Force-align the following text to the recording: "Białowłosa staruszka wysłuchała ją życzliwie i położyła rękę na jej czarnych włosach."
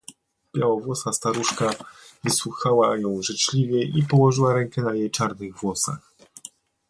"Białowłosa 0.55 1.13
staruszka 1.13 1.73
wysłuchała 2.23 2.97
ją 2.97 3.21
życzliwie 3.21 3.83
i 3.83 4.03
położyła 4.03 4.53
rękę 4.53 4.81
na 4.81 4.93
jej 4.95 5.11
czarnych 5.11 5.55
włosach." 5.55 6.11